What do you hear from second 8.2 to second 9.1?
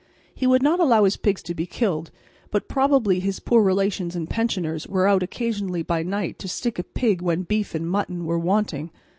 were wanting.